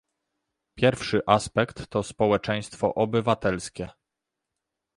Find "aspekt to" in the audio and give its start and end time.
1.25-2.03